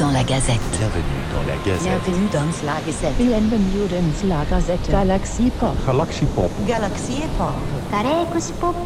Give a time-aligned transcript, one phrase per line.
[0.00, 0.58] dans la Gazette.
[0.78, 1.82] Bienvenue dans la Gazette.
[1.82, 3.16] Bienvenue dans la Gazette.
[3.18, 4.90] Bienvenue la Gazette.
[4.90, 5.74] Galaxy Pop.
[5.86, 6.50] Galaxy Pop.
[6.66, 7.52] Galaxy Pop.
[7.92, 8.76] Galaxy Pop.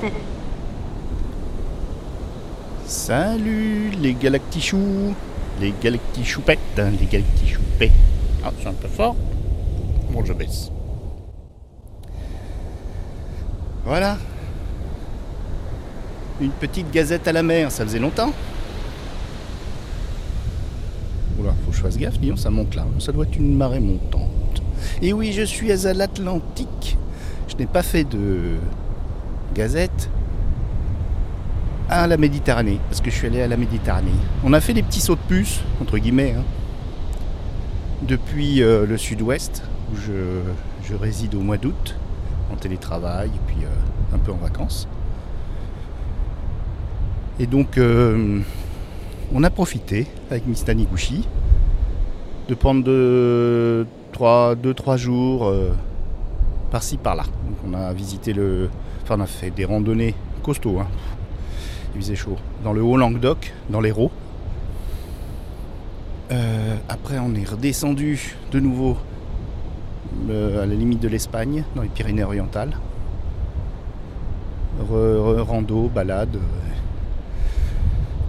[2.86, 5.14] Salut les galactichoux,
[5.61, 7.92] les galactichoupettes, hein, les galactichoupettes.
[8.44, 9.14] Ah, c'est un peu fort.
[10.10, 10.72] Bon, je baisse.
[13.84, 14.18] Voilà.
[16.40, 18.32] Une petite gazette à la mer, ça faisait longtemps.
[21.84, 22.86] Fasse gaffe, disons, ça monte là.
[22.98, 24.62] Ça doit être une marée montante.
[25.02, 26.96] Et oui, je suis à l'Atlantique.
[27.48, 28.56] Je n'ai pas fait de
[29.54, 30.08] gazette
[31.90, 34.11] à la Méditerranée, parce que je suis allé à la Méditerranée.
[34.42, 36.44] On a fait des petits sauts de puce, entre guillemets, hein,
[38.03, 41.97] depuis euh, le sud-ouest, où je, réside au mois d'août,
[42.50, 44.89] en télétravail, et puis euh, un peu en vacances.
[47.39, 48.41] Et donc, euh,
[49.34, 51.28] on a profité, avec Miss Taniguchi,
[52.48, 55.73] de prendre 2-3 jours euh,
[56.70, 57.25] par-ci, par-là.
[57.67, 58.70] On a visité le...
[59.03, 60.87] Enfin, on a fait des randonnées costauds, hein.
[61.95, 62.37] il faisait chaud.
[62.62, 64.11] Dans le Haut-Languedoc, dans l'Hérault.
[66.33, 68.97] Euh, après, on est redescendu de nouveau
[70.28, 72.77] à la limite de l'Espagne, dans les Pyrénées-Orientales.
[74.91, 76.39] Re- rando, balade.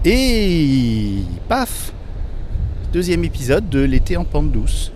[0.04, 1.94] Et paf
[2.94, 4.92] Deuxième épisode de l'été en pente douce.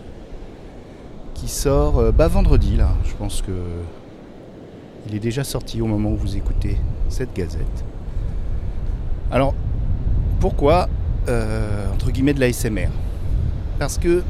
[1.34, 2.90] Qui sort euh, bah, vendredi là.
[3.06, 3.52] Je pense que
[5.08, 6.78] il est déjà sorti au moment où vous écoutez
[7.10, 7.84] cette gazette.
[9.32, 9.54] Alors,
[10.40, 10.88] pourquoi
[11.28, 12.90] euh, entre guillemets de la SMR
[13.80, 14.24] Parce que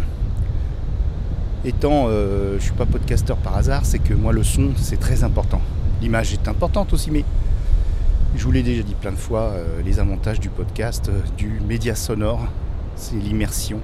[1.66, 5.24] étant, euh, je suis pas podcasteur par hasard, c'est que moi le son c'est très
[5.24, 5.62] important.
[6.02, 7.26] L'image est importante aussi, mais
[8.36, 11.60] je vous l'ai déjà dit plein de fois, euh, les avantages du podcast, euh, du
[11.68, 12.48] média sonore,
[13.00, 13.80] c'est l'immersion.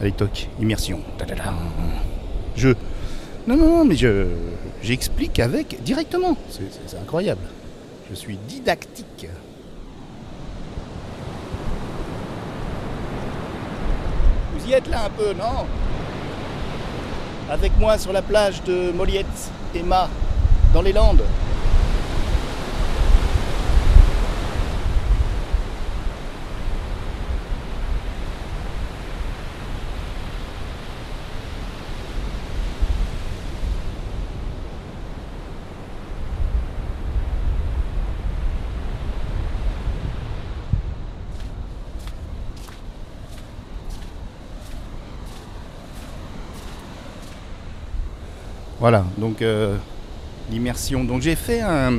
[0.00, 1.00] Allez toc, immersion.
[2.54, 2.68] Je.
[3.48, 4.26] Non, non, non, mais je.
[4.82, 6.36] J'explique avec directement.
[6.48, 7.42] C'est incroyable.
[8.10, 9.26] Je suis didactique.
[14.54, 15.66] Vous y êtes là un peu, non?
[17.50, 20.08] Avec moi sur la plage de Moliette, Emma,
[20.72, 21.24] dans les Landes.
[48.80, 49.76] Voilà, donc euh,
[50.50, 51.04] l'immersion.
[51.04, 51.98] Donc j'ai fait un.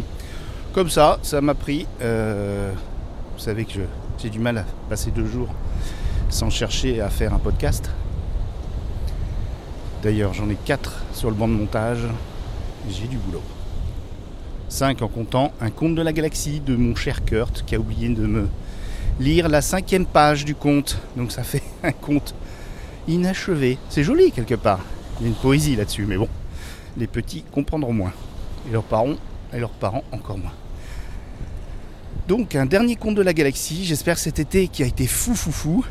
[0.74, 1.86] Comme ça, ça m'a pris.
[2.02, 2.72] euh,
[3.36, 3.80] vous savez que
[4.18, 5.50] j'ai du mal à passer deux jours
[6.30, 7.92] sans chercher à faire un podcast.
[10.02, 12.08] D'ailleurs, j'en ai quatre sur le banc de montage.
[12.90, 13.44] J'ai du boulot.
[14.69, 18.09] Cinq en comptant un conte de la galaxie de mon cher Kurt qui a oublié
[18.09, 18.48] de me
[19.19, 20.98] lire la cinquième page du conte.
[21.16, 22.34] Donc ça fait un conte
[23.08, 23.78] inachevé.
[23.90, 24.80] C'est joli quelque part.
[25.19, 26.28] Il y a une poésie là-dessus, mais bon
[26.97, 28.13] les petits comprendront moins.
[28.68, 29.16] Et leurs parents,
[29.53, 30.53] et leurs parents encore moins.
[32.28, 35.51] Donc un dernier conte de la galaxie, j'espère cet été qui a été fou fou
[35.51, 35.85] fou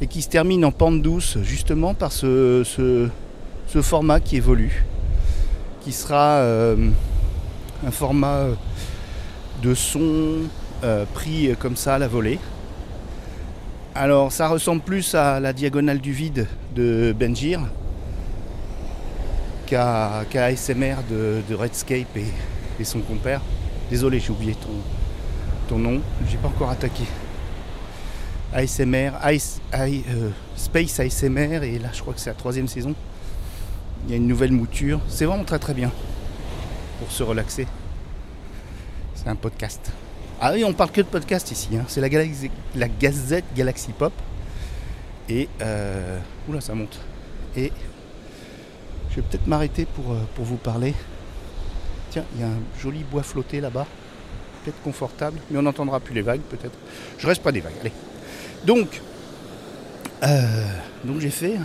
[0.00, 3.08] et qui se termine en pente douce justement par ce,
[3.82, 4.84] format qui évolue,
[5.80, 6.90] qui sera euh,
[7.86, 8.54] un format euh,
[9.62, 10.42] de son
[10.84, 12.38] euh, pris comme ça à la volée.
[13.94, 17.60] Alors ça ressemble plus à la diagonale du vide de Benjir,
[19.74, 23.40] qu'à ASMR de, Redscape et, son compère.
[23.90, 24.70] Désolé, j'ai oublié ton,
[25.68, 27.04] ton nom, j'ai pas encore attaqué.
[28.52, 32.94] ASMR, euh, Space ASMR, et là je crois que c'est la troisième saison.
[34.04, 35.00] Il y a une nouvelle mouture.
[35.08, 35.90] C'est vraiment très très bien
[37.00, 37.66] pour se relaxer.
[39.14, 39.90] C'est un podcast.
[40.40, 41.70] Ah oui, on parle que de podcast ici.
[41.74, 41.84] hein.
[41.88, 42.08] C'est la,
[42.76, 44.12] la Gazette Galaxy Pop.
[45.28, 45.48] Et.
[45.62, 46.18] Euh...
[46.48, 47.00] Oula, ça monte.
[47.56, 47.72] Et
[49.14, 50.92] je vais peut-être m'arrêter pour, euh, pour vous parler.
[52.10, 53.86] Tiens, il y a un joli bois flotté là-bas.
[54.64, 56.76] Peut-être confortable, mais on n'entendra plus les vagues peut-être.
[57.18, 57.92] Je reste pas des vagues, allez.
[58.64, 59.00] Donc,
[60.24, 60.66] euh,
[61.04, 61.56] donc j'ai fait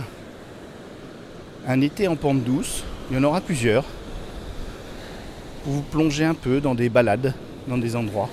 [1.66, 2.84] un été en pente douce.
[3.10, 3.84] Il y en aura plusieurs.
[5.64, 7.34] Pour vous plonger un peu dans des balades,
[7.66, 8.28] dans des endroits.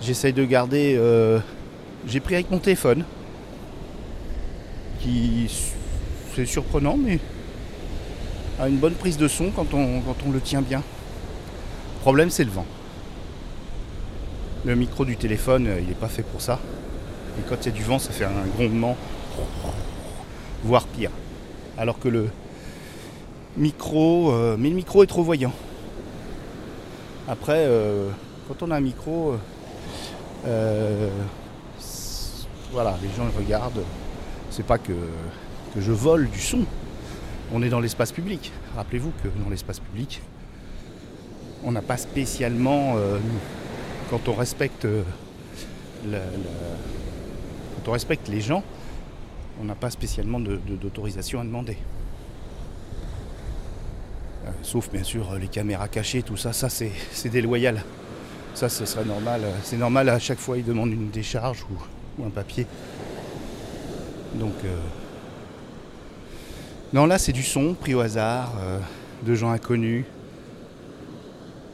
[0.00, 0.96] J'essaye de garder.
[0.98, 1.38] euh,
[2.08, 3.04] j'ai pris avec mon téléphone.
[5.00, 5.48] Qui.
[6.34, 7.20] C'est surprenant, mais
[8.66, 10.78] une bonne prise de son quand on, quand on le tient bien.
[10.78, 12.66] Le problème, c'est le vent.
[14.64, 16.58] Le micro du téléphone, euh, il n'est pas fait pour ça.
[17.38, 18.96] Et quand il y a du vent, ça fait un grondement,
[20.64, 21.10] voire pire.
[21.76, 22.28] Alors que le
[23.56, 25.52] micro, euh, mais le micro est trop voyant.
[27.28, 28.10] Après, euh,
[28.48, 29.36] quand on a un micro,
[32.72, 33.84] voilà, les gens le regardent.
[34.50, 34.92] C'est pas que
[35.76, 36.64] je vole du son.
[37.52, 38.52] On est dans l'espace public.
[38.76, 40.20] Rappelez-vous que dans l'espace public,
[41.64, 43.18] on n'a pas spécialement, euh,
[44.10, 45.02] quand on respecte euh,
[46.04, 48.62] quand on respecte les gens,
[49.60, 51.76] on n'a pas spécialement d'autorisation à demander.
[54.46, 57.82] Euh, sauf bien sûr les caméras cachées, tout ça, ça c'est déloyal.
[58.54, 59.42] Ça ce serait normal.
[59.62, 62.66] C'est normal à chaque fois ils demandent une décharge ou, ou un papier.
[64.34, 64.54] Donc
[66.92, 68.78] non là c'est du son pris au hasard, euh,
[69.22, 70.04] de gens inconnus.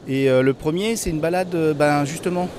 [0.07, 2.49] Et euh, le premier c'est une balade euh, ben, justement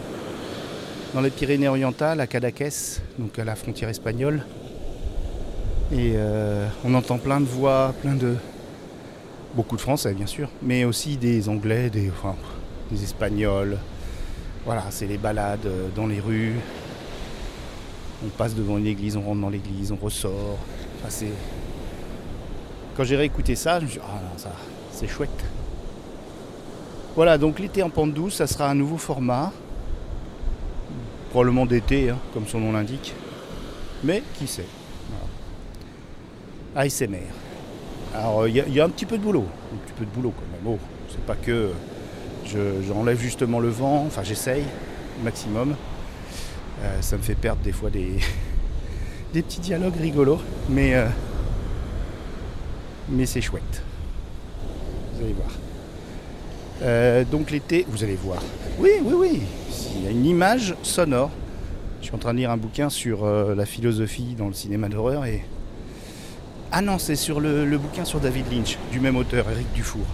[1.14, 4.44] dans les Pyrénées-Orientales, à Cadaqués, donc à la frontière espagnole.
[5.92, 6.14] Et
[6.84, 8.34] on entend plein de voix, plein de.
[9.54, 12.34] Beaucoup de Français, bien sûr, mais aussi des Anglais, des, enfin,
[12.90, 13.78] des Espagnols.
[14.66, 16.56] Voilà, c'est les balades dans les rues.
[18.22, 20.58] On passe devant une église, on rentre dans l'église, on ressort.
[20.98, 21.32] Enfin, c'est.
[22.96, 24.50] Quand j'ai réécouté ça, je me suis dit, ah non, ça,
[24.92, 25.44] c'est chouette.
[27.14, 29.52] Voilà, donc l'été en pente douce, ça sera un nouveau format
[31.30, 33.14] probablement d'été, hein, comme son nom l'indique.
[34.04, 34.64] Mais qui sait?
[36.74, 36.86] Voilà.
[36.86, 37.18] ASMR.
[38.14, 39.44] Alors il y, a- un petit peu de boulot,
[39.74, 40.76] un petit peu de boulot quand même.
[40.76, 40.78] Oh,
[41.10, 41.70] c'est pas que
[42.46, 44.62] je- j'enlève justement le vent, enfin j'essaye
[45.22, 45.74] maximum.
[46.82, 48.18] Euh, ça me fait perdre des fois des,
[49.34, 50.40] des petits dialogues rigolos,
[50.70, 51.06] mais, euh,
[53.08, 53.82] mais c'est chouette.
[55.14, 55.50] Vous allez voir.
[56.82, 58.42] Euh, donc l'été, vous allez voir.
[58.78, 59.42] Oui, oui, oui.
[59.96, 61.30] Il y a une image sonore.
[62.00, 64.88] Je suis en train de lire un bouquin sur euh, la philosophie dans le cinéma
[64.88, 65.44] d'horreur et.
[66.72, 70.04] Ah non, c'est sur le, bouquin sur David Lynch, du même auteur, Eric Dufour.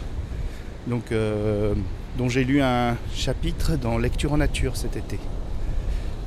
[0.87, 1.75] Donc, euh,
[2.19, 5.19] dont j'ai lu un chapitre dans Lecture en nature cet été.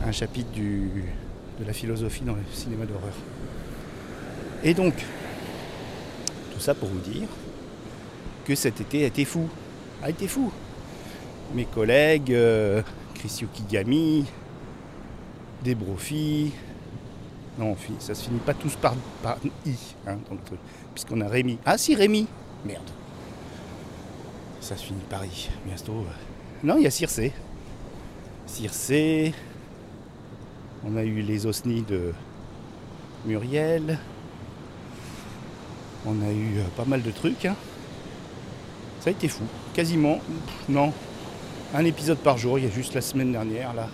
[0.06, 0.90] Un chapitre du,
[1.60, 3.14] de la philosophie dans le cinéma d'horreur.
[4.64, 4.94] Et donc,
[6.74, 7.28] pour vous dire
[8.46, 9.48] que cet été a été fou.
[10.02, 10.52] A été fou
[11.54, 12.82] mes collègues, euh,
[13.42, 14.26] Yukigami,
[15.64, 15.76] des.
[17.58, 19.76] Non, ça se finit pas tous par, par I
[20.06, 20.60] hein, truc.
[20.94, 21.58] Puisqu'on a Rémi.
[21.66, 22.28] Ah si, Rémi
[22.66, 22.90] Merde.
[24.60, 25.50] Ça se finit par I.
[25.66, 25.94] Bientôt.
[25.94, 26.14] euh.
[26.64, 27.32] Non, il y a Circé.
[28.46, 29.34] Circé.
[30.86, 32.14] On a eu les Osni de
[33.26, 33.98] Muriel.
[36.08, 37.46] On a eu euh, pas mal de trucs.
[37.46, 37.56] hein.
[39.02, 39.44] Ça a été fou.
[39.74, 40.20] Quasiment.
[40.70, 40.92] Non,
[41.74, 42.58] un épisode par jour.
[42.60, 43.90] Il y a juste la semaine dernière, là.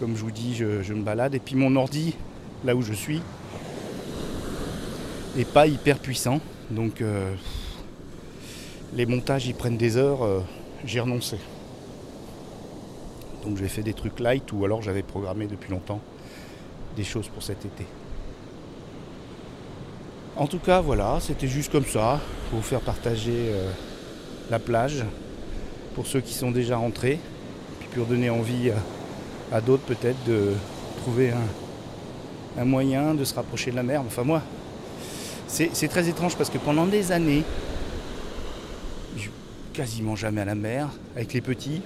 [0.00, 1.34] Comme je vous dis, je, je me balade.
[1.34, 2.14] Et puis mon ordi,
[2.64, 3.20] là où je suis,
[5.38, 6.40] est pas hyper puissant.
[6.70, 7.34] Donc euh,
[8.94, 10.24] les montages, ils prennent des heures.
[10.24, 10.40] euh,
[10.84, 11.36] J'ai renoncé.
[13.44, 16.00] Donc j'ai fait des trucs light ou alors j'avais programmé depuis longtemps
[16.96, 17.84] des choses pour cet été.
[20.36, 23.70] En tout cas, voilà, c'était juste comme ça, pour vous faire partager euh,
[24.50, 25.04] la plage
[25.94, 27.20] pour ceux qui sont déjà rentrés,
[27.78, 30.52] puis pour donner envie à, à d'autres peut-être de
[31.02, 31.32] trouver
[32.58, 34.02] un, moyen de se rapprocher de la mer.
[34.04, 34.42] Enfin moi,
[35.46, 37.44] c'est très étrange parce que pendant des années,
[39.16, 39.28] je
[39.72, 41.80] quasiment jamais à la mer, avec les petits,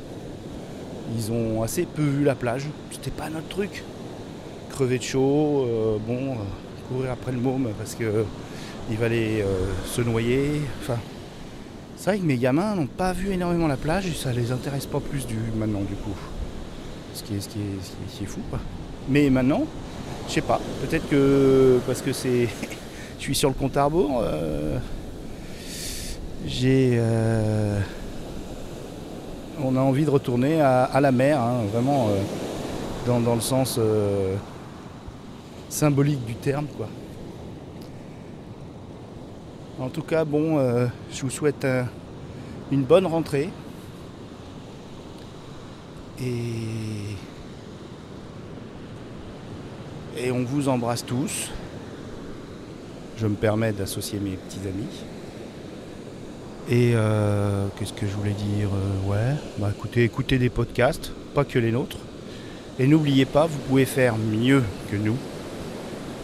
[1.15, 2.65] ils ont assez peu vu la plage.
[2.91, 3.83] C'était pas notre truc.
[4.71, 6.35] Crever de chaud, euh, bon, euh,
[6.89, 8.23] courir après le môme parce que euh,
[8.91, 9.47] il va aller euh,
[9.87, 10.63] se noyer.
[10.83, 10.99] Enfin,
[11.97, 14.87] c'est vrai que mes gamins n'ont pas vu énormément la plage et ça les intéresse
[14.87, 16.17] pas plus du maintenant du coup.
[17.15, 18.59] Ce qui est, ce qui est, ce qui est- fou quoi.
[19.09, 19.65] Mais maintenant,
[20.29, 20.61] je sais pas.
[20.83, 22.49] Peut-être que parce que c'est,
[23.19, 24.21] je suis sur le compte à rebours.
[24.23, 24.79] euh,
[26.47, 27.81] j'ai, euh,
[29.63, 32.09] on a envie de retourner à, la mer, hein, vraiment
[33.07, 33.79] dans, dans le sens
[35.69, 36.89] symbolique du terme quoi.
[39.81, 41.87] En tout cas, bon, euh, je vous souhaite un-
[42.73, 43.49] une bonne rentrée.
[46.21, 47.15] Et...
[50.21, 51.51] Et on vous embrasse tous.
[53.19, 55.05] Je me permets d'associer mes petits amis.
[56.69, 61.45] Et euh, qu'est-ce que je voulais dire Euh, Ouais, bah écoutez, écoutez des podcasts, pas
[61.45, 61.97] que les nôtres.
[62.81, 65.17] Et n'oubliez pas, vous pouvez faire mieux que nous.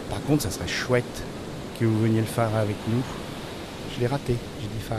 [0.09, 1.23] Par contre, ça serait chouette
[1.79, 3.01] que vous veniez le faire avec nous.
[3.95, 4.97] Je l'ai raté, j'ai dit phare.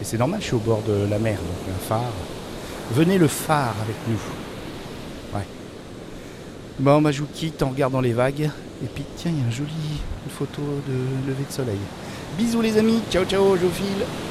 [0.00, 2.12] Et c'est normal, je suis au bord de la mer, donc un phare.
[2.92, 5.38] Venez le phare avec nous.
[5.38, 5.46] Ouais.
[6.78, 8.50] Bon, bah, je vous quitte en regardant les vagues.
[8.82, 11.78] Et puis, tiens, il y a une photo de lever de soleil.
[12.38, 14.29] Bisous les amis, ciao ciao, je vous file.